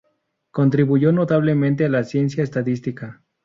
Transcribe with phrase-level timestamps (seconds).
[0.49, 3.21] Contribuyó notablemente a la ciencia estadística.